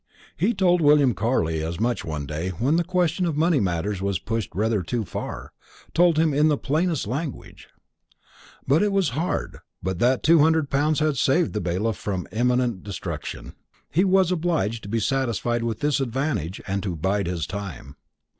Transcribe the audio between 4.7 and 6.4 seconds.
too far told him